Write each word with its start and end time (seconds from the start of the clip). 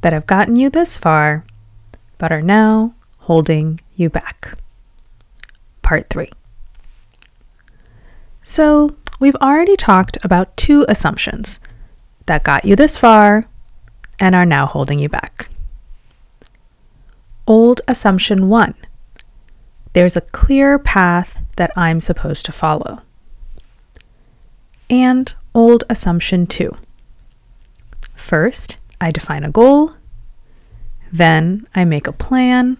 that 0.00 0.12
have 0.12 0.26
gotten 0.26 0.56
you 0.56 0.70
this 0.70 0.98
far, 0.98 1.44
but 2.18 2.32
are 2.32 2.42
now 2.42 2.94
holding 3.20 3.80
you 3.96 4.08
back. 4.08 4.58
Part 5.82 6.08
3. 6.10 6.30
So, 8.42 8.96
we've 9.20 9.36
already 9.36 9.76
talked 9.76 10.16
about 10.24 10.56
two 10.56 10.84
assumptions 10.88 11.60
that 12.26 12.44
got 12.44 12.64
you 12.64 12.76
this 12.76 12.96
far 12.96 13.46
and 14.20 14.34
are 14.34 14.46
now 14.46 14.66
holding 14.66 14.98
you 14.98 15.08
back. 15.08 15.48
Old 17.46 17.80
assumption 17.88 18.48
1 18.48 18.74
there's 19.94 20.16
a 20.16 20.20
clear 20.20 20.78
path 20.78 21.36
that 21.56 21.72
I'm 21.76 21.98
supposed 21.98 22.46
to 22.46 22.52
follow. 22.52 23.00
And 24.88 25.34
old 25.54 25.82
assumption 25.90 26.46
2 26.46 26.72
first, 28.14 28.76
I 29.00 29.10
define 29.10 29.44
a 29.44 29.50
goal, 29.50 29.92
then 31.12 31.66
I 31.74 31.84
make 31.84 32.06
a 32.06 32.12
plan, 32.12 32.78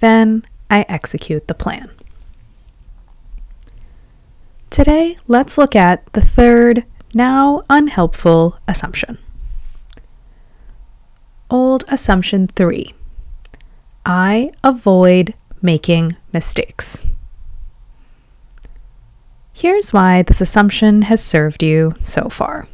then 0.00 0.44
I 0.70 0.84
execute 0.88 1.48
the 1.48 1.54
plan. 1.54 1.90
Today, 4.70 5.16
let's 5.26 5.56
look 5.56 5.74
at 5.74 6.04
the 6.12 6.20
third, 6.20 6.84
now 7.14 7.62
unhelpful 7.70 8.58
assumption. 8.68 9.18
Old 11.48 11.84
assumption 11.88 12.48
three 12.48 12.92
I 14.04 14.52
avoid 14.62 15.34
making 15.62 16.16
mistakes. 16.32 17.06
Here's 19.52 19.92
why 19.92 20.22
this 20.22 20.40
assumption 20.40 21.02
has 21.02 21.24
served 21.24 21.62
you 21.62 21.94
so 22.02 22.28
far. 22.28 22.68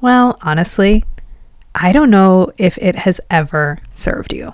Well, 0.00 0.38
honestly, 0.42 1.04
I 1.74 1.92
don't 1.92 2.10
know 2.10 2.52
if 2.56 2.78
it 2.78 2.96
has 2.96 3.20
ever 3.30 3.78
served 3.92 4.32
you. 4.32 4.52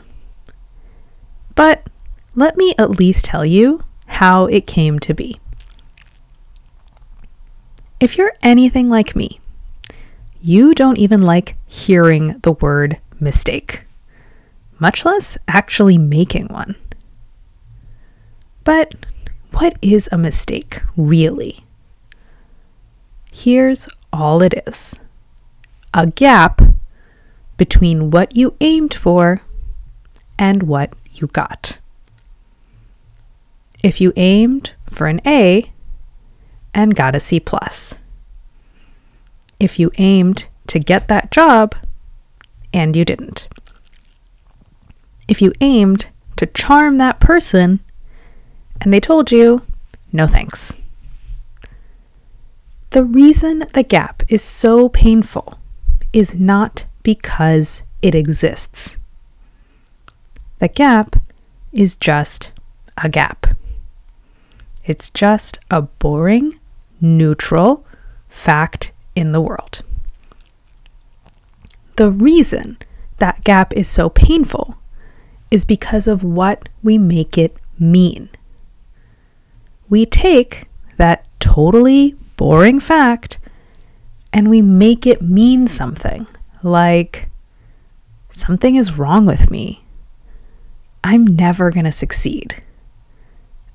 But 1.55 1.89
let 2.35 2.57
me 2.57 2.75
at 2.79 2.99
least 2.99 3.27
tell 3.27 3.45
you 3.45 3.83
how 4.07 4.47
it 4.47 4.67
came 4.67 4.99
to 5.01 5.15
be. 5.15 5.39
If 8.01 8.19
you're 8.19 8.33
anything 8.43 8.89
like 8.89 9.15
me, 9.15 9.41
you 10.41 10.75
don't 10.75 10.99
even 10.99 11.23
like 11.23 11.57
hearing 11.67 12.39
the 12.43 12.53
word 12.53 13.01
mistake, 13.21 13.87
much 14.79 15.05
less 15.05 15.39
actually 15.49 15.97
making 15.97 16.49
one. 16.49 16.75
But 18.65 18.95
what 19.53 19.79
is 19.81 20.09
a 20.11 20.19
mistake, 20.19 20.83
really? 20.97 21.61
Here's 23.33 23.89
all 24.13 24.43
it 24.43 24.55
is 24.67 24.99
a 25.95 26.09
gap 26.09 26.61
between 27.57 28.11
what 28.11 28.35
you 28.35 28.57
aimed 28.61 28.93
for 28.93 29.41
and 30.37 30.65
what 30.65 30.93
you 31.13 31.29
got. 31.29 31.79
If 33.83 34.01
you 34.01 34.13
aimed 34.17 34.73
for 34.91 35.07
an 35.07 35.21
A 35.25 35.71
and 36.75 36.97
got 36.97 37.15
a 37.15 37.21
C 37.21 37.39
plus. 37.39 37.95
If 39.61 39.79
you 39.79 39.93
aimed 39.99 40.49
to 40.67 40.81
get 40.81 41.07
that 41.07 41.31
job 41.31 41.77
and 42.73 42.97
you 42.97 43.05
didn't. 43.05 43.47
If 45.29 45.41
you 45.41 45.53
aimed 45.61 46.09
to 46.37 46.47
charm 46.47 46.97
that 46.97 47.21
person 47.21 47.81
and 48.81 48.93
they 48.93 48.99
told 48.99 49.31
you, 49.31 49.63
no 50.13 50.27
thanks. 50.27 50.77
The 52.91 53.05
reason 53.05 53.65
the 53.75 53.85
gap 53.85 54.25
is 54.29 54.43
so 54.43 54.89
painful 54.89 55.59
is 56.15 56.37
not 56.37 56.87
because 57.03 57.83
it 58.01 58.15
exists. 58.15 58.97
The 60.61 60.69
gap 60.69 61.17
is 61.73 61.97
just 61.97 62.53
a 62.97 63.09
gap. 63.09 63.49
It's 64.87 65.11
just 65.11 65.59
a 65.71 65.83
boring, 65.83 66.61
neutral 67.01 67.85
fact 68.29 68.93
in 69.17 69.33
the 69.33 69.41
world. 69.41 69.83
The 71.97 72.13
reason 72.13 72.79
that 73.19 73.43
gap 73.43 73.73
is 73.75 73.89
so 73.89 74.09
painful 74.09 74.79
is 75.51 75.65
because 75.65 76.07
of 76.07 76.23
what 76.23 76.69
we 76.83 76.97
make 76.97 77.37
it 77.37 77.57
mean. 77.79 78.29
We 79.89 80.07
take 80.07 80.67
that 80.97 81.27
totally 81.41 82.17
boring 82.37 82.79
fact 82.79 83.39
and 84.35 84.51
we 84.51 84.61
make 84.61 85.07
it 85.07 85.23
mean 85.23 85.69
something 85.69 86.27
like 86.65 87.29
something 88.33 88.75
is 88.75 88.99
wrong 88.99 89.25
with 89.25 89.49
me. 89.49 89.85
I'm 91.05 91.25
never 91.25 91.71
going 91.71 91.85
to 91.85 91.93
succeed. 91.93 92.61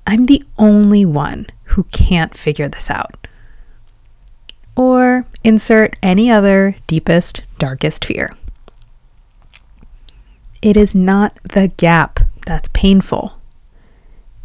I'm 0.06 0.26
the 0.26 0.44
only 0.58 1.06
one 1.06 1.46
who 1.64 1.84
can't 1.84 2.36
figure 2.36 2.68
this 2.68 2.90
out. 2.90 3.26
Or 4.76 5.24
insert 5.42 5.96
any 6.02 6.30
other 6.30 6.76
deepest, 6.86 7.42
darkest 7.58 8.04
fear. 8.04 8.34
It 10.60 10.76
is 10.76 10.94
not 10.94 11.38
the 11.42 11.68
gap 11.68 12.20
that's 12.46 12.68
painful, 12.74 13.40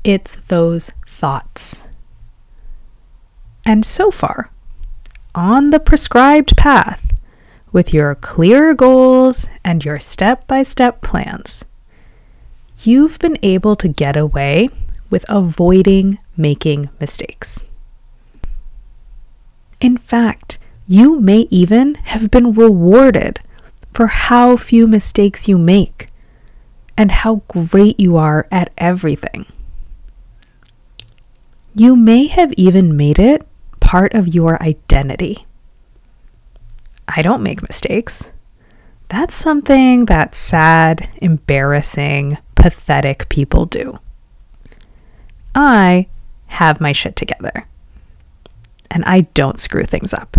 it's 0.04 0.36
those 0.36 0.92
thoughts. 1.06 1.88
And 3.66 3.84
so 3.84 4.12
far, 4.12 4.52
on 5.36 5.70
the 5.70 5.80
prescribed 5.80 6.56
path 6.56 7.02
with 7.74 7.94
your 7.94 8.16
clear 8.16 8.74
goals 8.74 9.48
and 9.66 9.84
your 9.84 10.00
step 10.00 10.48
by 10.48 10.64
step 10.64 11.02
plans, 11.02 11.66
you've 12.84 13.20
been 13.20 13.38
able 13.44 13.76
to 13.76 13.90
get 13.90 14.16
away 14.16 14.70
with 15.10 15.26
avoiding 15.28 16.18
making 16.38 16.90
mistakes. 17.02 17.66
In 19.82 19.98
fact, 19.98 20.58
you 20.88 21.20
may 21.20 21.48
even 21.52 21.96
have 22.06 22.32
been 22.32 22.54
rewarded 22.54 23.42
for 23.94 24.08
how 24.08 24.56
few 24.56 24.88
mistakes 24.88 25.48
you 25.48 25.58
make 25.58 26.08
and 26.98 27.12
how 27.12 27.42
great 27.50 28.00
you 28.00 28.16
are 28.16 28.48
at 28.52 28.72
everything. 28.78 29.46
You 31.74 31.98
may 31.98 32.28
have 32.28 32.54
even 32.54 32.96
made 32.96 33.20
it 33.20 33.46
part 33.96 34.14
of 34.14 34.28
your 34.28 34.62
identity. 34.62 35.46
I 37.08 37.22
don't 37.22 37.42
make 37.42 37.62
mistakes. 37.62 38.34
That's 39.08 39.34
something 39.34 40.08
that 40.08 40.36
sad, 40.36 41.08
embarrassing, 41.22 42.38
pathetic 42.56 43.30
people 43.30 43.66
do. 43.66 43.98
I 45.56 46.08
have 46.48 46.82
my 46.82 46.92
shit 46.92 47.16
together. 47.16 47.70
And 48.92 49.06
I 49.06 49.22
don't 49.34 49.62
screw 49.62 49.86
things 49.86 50.14
up. 50.14 50.36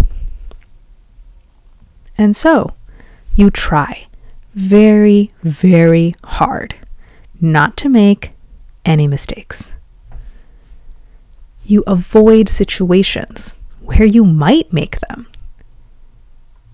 And 2.19 2.37
so, 2.37 2.75
you 3.37 3.49
try 3.49 4.07
very, 4.55 5.31
very 5.43 6.15
hard 6.25 6.75
not 7.41 7.79
to 7.79 7.89
make 7.89 8.33
any 8.85 9.09
mistakes. 9.09 9.76
You 11.69 11.83
avoid 11.89 12.49
situations 12.49 13.59
where 13.81 14.05
you 14.05 14.25
might 14.25 14.73
make 14.73 15.01
them. 15.01 15.27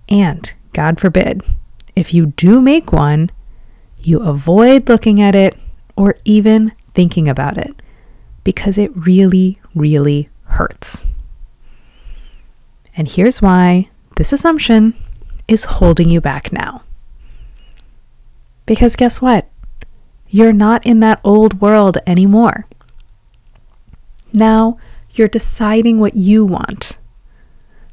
And, 0.07 0.53
God 0.75 1.01
forbid, 1.01 1.41
if 1.97 2.13
you 2.13 2.27
do 2.27 2.61
make 2.61 2.93
one, 2.93 3.31
you 4.03 4.21
avoid 4.21 4.91
looking 4.91 5.19
at 5.19 5.35
it 5.35 5.57
or 5.97 6.17
even 6.27 6.73
thinking 6.93 7.27
about 7.27 7.57
it 7.57 7.81
because 8.45 8.77
it 8.77 8.95
really, 8.95 9.59
really 9.75 10.29
hurts. 10.45 11.07
And 12.95 13.09
here's 13.09 13.41
why 13.41 13.89
this 14.17 14.31
assumption 14.31 14.93
is 15.49 15.65
holding 15.65 16.11
you 16.11 16.21
back 16.21 16.53
now. 16.53 16.83
Because 18.67 18.95
guess 18.95 19.23
what? 19.23 19.49
You're 20.29 20.53
not 20.53 20.85
in 20.85 21.01
that 21.01 21.21
old 21.25 21.63
world 21.63 21.97
anymore. 22.07 22.67
Now 24.33 24.79
you're 25.13 25.29
deciding 25.29 26.01
what 26.01 26.15
you 26.17 26.45
want. 26.45 26.99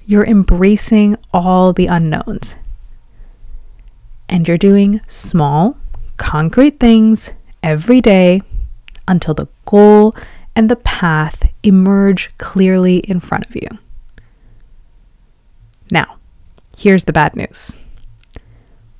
You're 0.05 0.25
embracing 0.25 1.17
all 1.33 1.73
the 1.73 1.87
unknowns. 1.87 2.55
and 4.29 4.47
you're 4.47 4.57
doing 4.57 5.01
small, 5.07 5.77
concrete 6.17 6.79
things 6.79 7.33
every 7.63 7.99
day 8.01 8.41
until 9.07 9.33
the 9.33 9.47
goal 9.65 10.15
and 10.55 10.69
the 10.69 10.75
path 10.75 11.49
emerge 11.63 12.31
clearly 12.37 12.97
in 12.99 13.19
front 13.19 13.45
of 13.47 13.55
you. 13.55 13.67
Now, 15.91 16.17
here's 16.77 17.05
the 17.05 17.13
bad 17.13 17.35
news. 17.35 17.77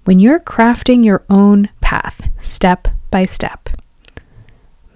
When 0.06 0.20
you're 0.20 0.40
crafting 0.40 1.06
your 1.06 1.24
own 1.30 1.70
path 1.82 2.30
step 2.42 2.88
by 3.12 3.24
step, 3.24 3.70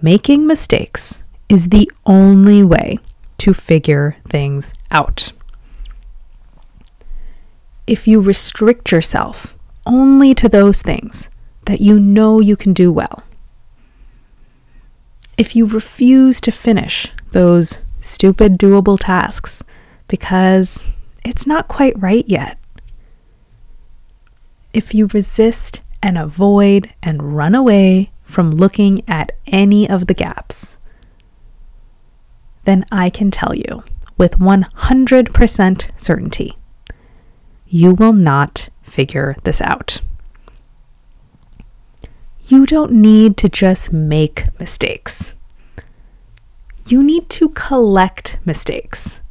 making 0.02 0.46
mistakes 0.46 1.22
is 1.54 1.68
the 1.68 1.88
only 2.04 2.64
way 2.64 2.98
to 3.38 3.54
figure 3.54 4.16
things 4.26 4.74
out. 4.90 5.32
If 7.86 8.08
you 8.08 8.20
restrict 8.20 8.90
yourself 8.90 9.56
only 9.86 10.34
to 10.34 10.48
those 10.48 10.82
things 10.82 11.28
that 11.66 11.80
you 11.80 12.00
know 12.00 12.40
you 12.40 12.56
can 12.56 12.72
do 12.72 12.90
well, 12.90 13.22
if 15.38 15.54
you 15.54 15.64
refuse 15.64 16.40
to 16.40 16.50
finish 16.50 17.06
those 17.30 17.82
stupid 18.00 18.58
doable 18.58 18.98
tasks 18.98 19.62
because 20.08 20.92
it's 21.24 21.46
not 21.46 21.68
quite 21.68 22.00
right 22.00 22.24
yet, 22.26 22.58
if 24.72 24.92
you 24.92 25.06
resist 25.14 25.82
and 26.02 26.18
avoid 26.18 26.92
and 27.00 27.36
run 27.36 27.54
away 27.54 28.10
from 28.24 28.50
looking 28.50 29.08
at 29.08 29.30
any 29.46 29.88
of 29.88 30.08
the 30.08 30.14
gaps, 30.14 30.78
then 32.64 32.84
I 32.90 33.10
can 33.10 33.30
tell 33.30 33.54
you 33.54 33.84
with 34.16 34.38
100% 34.38 36.00
certainty 36.00 36.56
you 37.74 37.92
will 37.92 38.12
not 38.12 38.68
figure 38.82 39.34
this 39.42 39.60
out. 39.60 39.98
You 42.46 42.66
don't 42.66 42.92
need 42.92 43.36
to 43.38 43.48
just 43.48 43.92
make 43.92 44.46
mistakes. 44.60 45.34
You 46.86 47.02
need 47.02 47.28
to 47.30 47.48
collect 47.48 48.38
mistakes. 48.44 49.22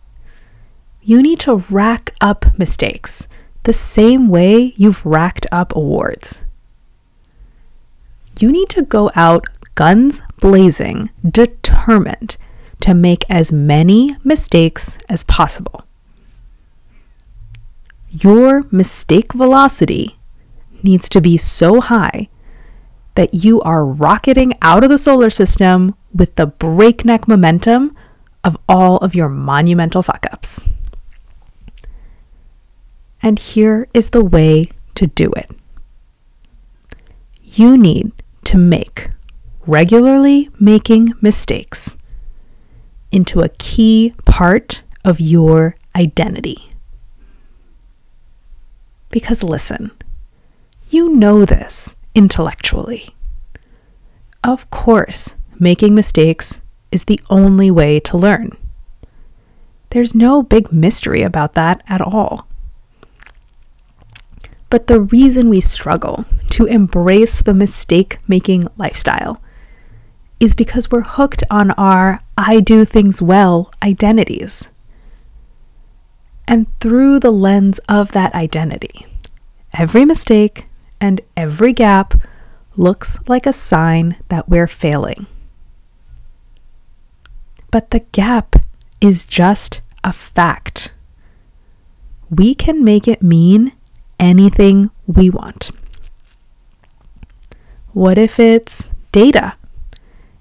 You 1.02 1.22
need 1.22 1.40
to 1.42 1.64
rack 1.72 2.14
up 2.20 2.60
mistakes 2.60 3.30
the 3.64 3.72
same 3.72 4.28
way 4.28 4.74
you've 4.76 5.06
racked 5.06 5.46
up 5.50 5.74
awards. 5.74 6.44
You 8.40 8.52
need 8.52 8.68
to 8.72 8.82
go 8.82 9.10
out 9.16 9.46
guns 9.76 10.22
blazing, 10.42 11.12
determined 11.26 12.36
to 12.84 12.94
make 12.94 13.24
as 13.30 13.52
many 13.52 14.12
mistakes 14.24 14.98
as 15.10 15.24
possible. 15.24 15.86
Your 18.10 18.66
mistake 18.72 19.34
velocity 19.34 20.18
needs 20.84 21.08
to 21.10 21.22
be 21.22 21.38
so 21.38 21.80
high 21.80 22.28
that 23.16 23.34
you 23.34 23.62
are 23.62 23.86
rocketing 23.86 24.54
out 24.62 24.84
of 24.84 24.90
the 24.90 24.98
solar 24.98 25.30
system 25.30 25.96
with 26.14 26.36
the 26.36 26.46
breakneck 26.46 27.28
momentum 27.28 27.96
of 28.44 28.58
all 28.68 28.98
of 28.98 29.16
your 29.16 29.30
monumental 29.30 30.04
fuck 30.04 30.26
ups. 30.32 30.66
And 33.22 33.40
here 33.40 33.88
is 33.94 34.10
the 34.10 34.24
way 34.24 34.70
to 34.96 35.08
do 35.08 35.32
it 35.32 35.50
you 37.56 37.78
need 37.78 38.12
to 38.44 38.58
make 38.58 39.10
regularly 39.68 40.50
making 40.60 41.14
mistakes 41.22 41.96
into 43.14 43.42
a 43.42 43.50
key 43.50 44.14
part 44.26 44.84
of 45.06 45.22
your 45.22 45.76
identity. 45.96 46.70
Because 49.12 49.44
listen, 49.44 49.92
you 50.90 51.10
know 51.10 51.46
this 51.46 51.96
intellectually. 52.16 53.10
Of 54.44 54.70
course, 54.70 55.36
making 55.60 55.96
mistakes 55.96 56.62
is 56.92 57.06
the 57.06 57.20
only 57.30 57.70
way 57.72 58.00
to 58.02 58.18
learn. 58.18 58.52
There's 59.92 60.16
no 60.16 60.42
big 60.42 60.74
mystery 60.74 61.22
about 61.22 61.54
that 61.54 61.84
at 61.88 62.02
all. 62.02 62.48
But 64.72 64.88
the 64.88 65.02
reason 65.02 65.50
we 65.50 65.62
struggle 65.62 66.26
to 66.50 66.66
embrace 66.66 67.44
the 67.44 67.54
mistake 67.54 68.18
making 68.28 68.68
lifestyle 68.76 69.40
is 70.40 70.56
because 70.56 70.90
we're 70.90 71.02
hooked 71.02 71.44
on 71.52 71.70
our 71.72 72.20
I 72.38 72.60
do 72.60 72.86
things 72.86 73.22
well 73.22 73.72
identities. 73.82 74.70
And 76.48 76.68
through 76.80 77.20
the 77.20 77.32
lens 77.32 77.80
of 77.88 78.12
that 78.12 78.34
identity, 78.34 79.06
every 79.78 80.06
mistake 80.06 80.66
and 81.00 81.22
every 81.38 81.74
gap 81.74 82.16
looks 82.76 83.20
like 83.28 83.46
a 83.46 83.54
sign 83.54 84.18
that 84.30 84.50
we're 84.50 84.68
failing. 84.68 85.28
But 87.72 87.92
the 87.92 88.02
gap 88.12 88.56
is 89.00 89.26
just 89.26 89.82
a 90.04 90.14
fact. 90.14 90.94
We 92.30 92.56
can 92.56 92.84
make 92.84 93.08
it 93.08 93.22
mean 93.22 93.74
anything 94.20 94.90
we 95.06 95.30
want. 95.30 95.72
What 97.94 98.18
if 98.18 98.40
it's 98.40 98.90
data 99.12 99.54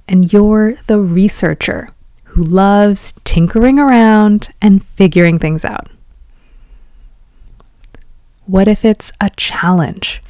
and 0.08 0.32
you're 0.32 0.74
the 0.86 1.00
researcher 1.00 1.90
who 2.24 2.42
loves 2.42 3.14
tinkering 3.24 3.78
around 3.78 4.48
and 4.60 4.82
figuring 4.82 5.38
things 5.38 5.64
out? 5.64 5.88
What 8.46 8.68
if 8.68 8.84
it's 8.84 9.12
a 9.20 9.30
challenge 9.30 10.20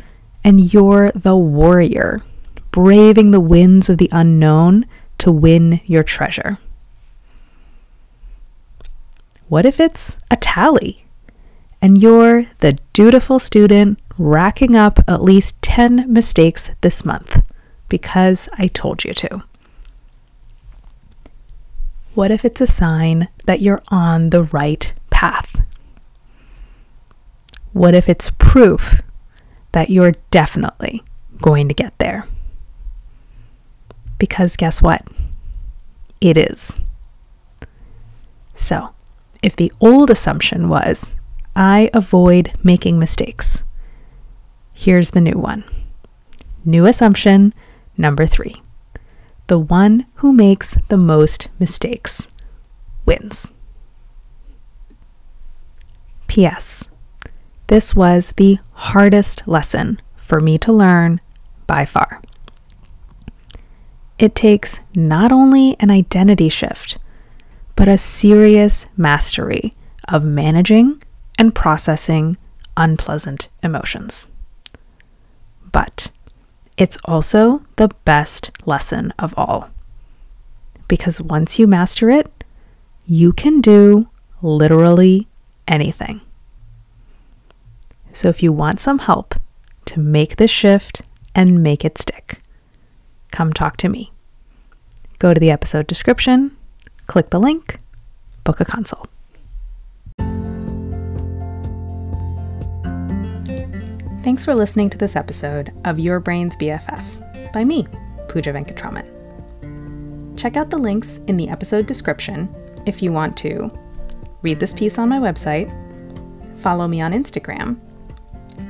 and 0.44 0.72
you're 0.72 1.12
the 1.12 1.36
warrior, 1.36 2.20
braving 2.70 3.30
the 3.30 3.40
winds 3.40 3.88
of 3.88 3.98
the 3.98 4.10
unknown 4.12 4.86
to 5.18 5.30
win 5.30 5.80
your 5.86 6.02
treasure? 6.02 6.58
What 9.48 9.64
if 9.64 9.78
it's 9.78 10.18
a 10.30 10.36
tally 10.36 11.04
and 11.80 12.00
you're 12.00 12.46
the 12.58 12.78
dutiful 12.92 13.38
student 13.38 13.98
racking 14.18 14.76
up 14.76 14.98
at 15.08 15.22
least 15.22 15.60
10 15.62 16.12
mistakes 16.12 16.70
this 16.80 17.04
month 17.04 17.48
because 17.88 18.48
I 18.54 18.66
told 18.66 19.04
you 19.04 19.14
to? 19.14 19.42
What 22.14 22.30
if 22.30 22.44
it's 22.44 22.60
a 22.60 22.66
sign 22.66 23.28
that 23.46 23.62
you're 23.62 23.82
on 23.88 24.30
the 24.30 24.42
right 24.42 24.92
path? 25.10 25.62
What 27.72 27.94
if 27.94 28.08
it's 28.08 28.30
proof 28.30 29.00
that 29.72 29.88
you're 29.88 30.12
definitely 30.30 31.02
going 31.40 31.68
to 31.68 31.74
get 31.74 31.98
there? 31.98 32.26
Because 34.18 34.56
guess 34.56 34.82
what? 34.82 35.08
It 36.20 36.36
is. 36.36 36.84
So, 38.54 38.92
if 39.42 39.56
the 39.56 39.72
old 39.80 40.10
assumption 40.10 40.68
was, 40.68 41.12
I 41.56 41.90
avoid 41.94 42.52
making 42.62 42.98
mistakes, 42.98 43.62
here's 44.74 45.10
the 45.10 45.20
new 45.20 45.38
one. 45.38 45.64
New 46.64 46.86
assumption 46.86 47.54
number 47.96 48.26
three 48.26 48.61
the 49.46 49.58
one 49.58 50.06
who 50.16 50.32
makes 50.32 50.76
the 50.88 50.96
most 50.96 51.48
mistakes 51.58 52.28
wins. 53.04 53.52
P.S. 56.28 56.88
This 57.66 57.94
was 57.94 58.32
the 58.36 58.58
hardest 58.72 59.46
lesson 59.46 60.00
for 60.16 60.40
me 60.40 60.56
to 60.58 60.72
learn 60.72 61.20
by 61.66 61.84
far. 61.84 62.22
It 64.18 64.34
takes 64.34 64.80
not 64.94 65.32
only 65.32 65.76
an 65.80 65.90
identity 65.90 66.48
shift, 66.48 66.96
but 67.74 67.88
a 67.88 67.98
serious 67.98 68.86
mastery 68.96 69.72
of 70.08 70.24
managing 70.24 71.02
and 71.38 71.54
processing 71.54 72.36
unpleasant 72.76 73.48
emotions. 73.62 74.28
But 75.72 76.11
it's 76.76 76.98
also 77.04 77.62
the 77.76 77.88
best 78.04 78.50
lesson 78.66 79.12
of 79.18 79.34
all. 79.36 79.70
Because 80.88 81.20
once 81.20 81.58
you 81.58 81.66
master 81.66 82.10
it, 82.10 82.44
you 83.06 83.32
can 83.32 83.60
do 83.60 84.08
literally 84.40 85.26
anything. 85.68 86.20
So 88.12 88.28
if 88.28 88.42
you 88.42 88.52
want 88.52 88.80
some 88.80 89.00
help 89.00 89.34
to 89.86 90.00
make 90.00 90.36
this 90.36 90.50
shift 90.50 91.02
and 91.34 91.62
make 91.62 91.84
it 91.84 91.98
stick, 91.98 92.38
come 93.30 93.52
talk 93.52 93.76
to 93.78 93.88
me. 93.88 94.12
Go 95.18 95.32
to 95.32 95.40
the 95.40 95.50
episode 95.50 95.86
description, 95.86 96.56
click 97.06 97.30
the 97.30 97.40
link, 97.40 97.76
book 98.44 98.60
a 98.60 98.64
consult. 98.64 99.11
Thanks 104.22 104.44
for 104.44 104.54
listening 104.54 104.88
to 104.90 104.98
this 104.98 105.16
episode 105.16 105.72
of 105.84 105.98
Your 105.98 106.20
Brain's 106.20 106.54
BFF 106.54 107.52
by 107.52 107.64
me, 107.64 107.88
Pooja 108.28 108.52
Venkatraman. 108.52 110.38
Check 110.38 110.56
out 110.56 110.70
the 110.70 110.78
links 110.78 111.18
in 111.26 111.36
the 111.36 111.48
episode 111.48 111.86
description 111.88 112.48
if 112.86 113.02
you 113.02 113.10
want 113.10 113.36
to 113.38 113.68
read 114.42 114.60
this 114.60 114.72
piece 114.74 114.96
on 114.96 115.08
my 115.08 115.18
website, 115.18 115.68
follow 116.60 116.86
me 116.86 117.00
on 117.00 117.12
Instagram, 117.12 117.80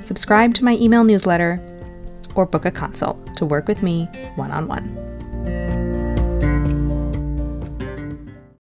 subscribe 0.06 0.54
to 0.54 0.64
my 0.64 0.72
email 0.76 1.04
newsletter, 1.04 1.60
or 2.34 2.46
book 2.46 2.64
a 2.64 2.70
consult 2.70 3.36
to 3.36 3.44
work 3.44 3.68
with 3.68 3.82
me 3.82 4.06
one 4.36 4.52
on 4.52 4.66
one. 4.66 5.11